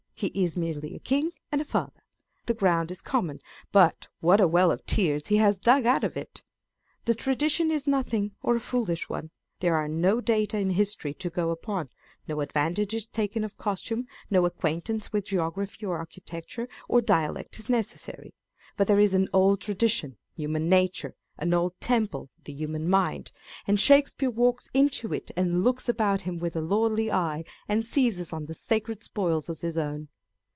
He 0.21 0.27
is 0.43 0.55
merely 0.55 0.93
a 0.93 0.99
king 0.99 1.31
and 1.51 1.59
a 1.61 1.65
father. 1.65 2.03
The 2.45 2.53
ground 2.53 2.91
is 2.91 3.01
common: 3.01 3.39
but 3.71 4.07
what 4.19 4.39
a 4.39 4.47
well 4.47 4.69
of 4.69 4.85
tears 4.85 5.29
has 5.29 5.57
he 5.57 5.63
dug 5.63 5.87
out 5.87 6.03
of 6.03 6.15
it! 6.15 6.43
The 7.05 7.15
tradition 7.15 7.71
is 7.71 7.87
nothing, 7.87 8.33
or 8.43 8.55
a 8.55 8.59
foolish 8.59 9.09
one. 9.09 9.31
There 9.61 9.73
are 9.75 9.87
no 9.87 10.21
data 10.21 10.59
in 10.59 10.69
history 10.69 11.15
to 11.15 11.31
go 11.31 11.49
upon; 11.49 11.89
no 12.27 12.41
advantage 12.41 12.93
is 12.93 13.07
taken 13.07 13.43
of 13.43 13.57
costume, 13.57 14.05
no 14.29 14.45
acquaint 14.45 14.91
ance 14.91 15.11
with 15.11 15.25
geography 15.25 15.87
or 15.87 15.97
architecture 15.97 16.69
or 16.87 17.01
dialect 17.01 17.57
is 17.57 17.67
necessary: 17.67 18.35
but 18.77 18.85
there 18.85 18.99
is 18.99 19.15
an 19.15 19.27
old 19.33 19.59
tradition, 19.59 20.17
human 20.35 20.69
nature 20.69 21.15
â€" 21.39 21.43
an 21.43 21.53
old 21.55 21.73
temple, 21.79 22.29
the 22.43 22.53
human 22.53 22.87
mind 22.87 23.31
â€" 23.33 23.51
and 23.65 23.79
Shakespeare 23.79 24.29
walks 24.29 24.69
into 24.75 25.11
it 25.11 25.31
and 25.35 25.63
looks 25.63 25.89
about 25.89 26.21
him 26.21 26.37
with 26.37 26.55
a 26.55 26.61
lordly 26.61 27.09
eye, 27.11 27.43
and 27.67 27.83
seizes 27.83 28.31
on 28.31 28.45
the 28.45 28.53
sacred 28.53 29.01
spoils 29.01 29.49
as 29.49 29.61
his 29.61 29.77
own. 29.77 30.09